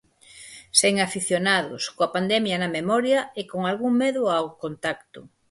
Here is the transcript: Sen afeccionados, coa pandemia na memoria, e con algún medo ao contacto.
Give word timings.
Sen 0.79 0.95
afeccionados, 1.05 1.83
coa 1.95 2.11
pandemia 2.15 2.57
na 2.61 2.73
memoria, 2.79 3.19
e 3.39 3.41
con 3.51 3.61
algún 3.71 3.93
medo 4.03 4.21
ao 4.27 4.45
contacto. 4.63 5.19